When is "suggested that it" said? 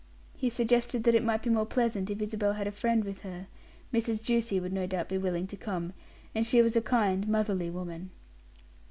0.49-1.23